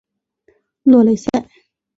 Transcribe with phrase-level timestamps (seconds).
[0.81, 1.29] 洛雷塞。